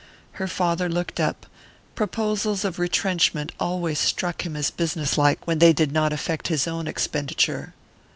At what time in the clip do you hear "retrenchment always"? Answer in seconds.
2.79-3.99